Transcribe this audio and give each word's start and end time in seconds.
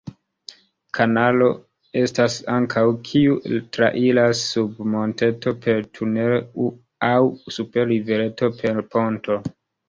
Kanalo 0.97 1.49
estas 2.03 2.37
ankaŭ, 2.53 2.85
kiu 3.09 3.35
trairas 3.77 4.41
sub 4.55 4.79
monteto 4.95 5.53
per 5.67 5.85
tunelo 5.99 6.71
aŭ 7.11 7.21
super 7.59 7.87
rivereto 7.93 8.51
per 8.63 8.83
ponto. 8.97 9.39